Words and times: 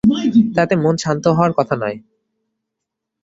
তাতে 0.55 0.73
মন 0.75 0.95
শান্ত 0.97 1.25
হওয়ার 1.27 1.53
কথা 1.53 1.75
নয়। 1.75 1.97